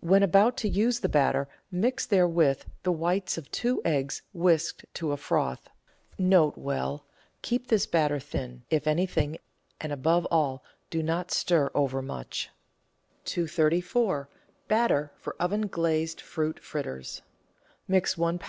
[0.00, 5.12] When about to use the batter mix therewith the whites of two eggs whisked to
[5.12, 5.68] a froth.
[6.18, 7.02] N.B.—
[7.42, 9.36] Keep this batter thin, if anything,
[9.78, 12.48] and above all do not stir overmuch.
[13.26, 14.28] 234—
[14.66, 17.20] BATTER FOR OVEN GLAZED FRUIT FRITTERS
[17.86, 18.44] Mix one lb.